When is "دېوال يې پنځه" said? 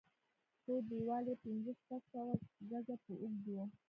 0.89-1.71